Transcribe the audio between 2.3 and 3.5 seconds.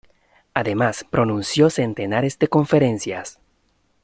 de conferencias.